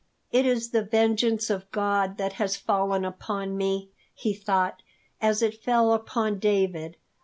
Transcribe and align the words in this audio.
"It 0.31 0.47
is 0.47 0.71
the 0.71 0.81
vengeance 0.81 1.51
of 1.51 1.69
God 1.69 2.17
that 2.17 2.33
has 2.41 2.55
fallen 2.57 3.05
upon 3.05 3.55
me," 3.55 3.91
he 4.15 4.33
thought, 4.33 4.81
"as 5.21 5.43
it 5.43 5.61
fell 5.63 5.93
upon 5.93 6.39
David. 6.39 6.97